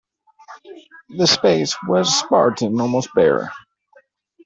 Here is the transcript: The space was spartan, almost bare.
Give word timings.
The 1.09 1.27
space 1.27 1.75
was 1.87 2.11
spartan, 2.21 2.81
almost 2.81 3.13
bare. 3.13 3.51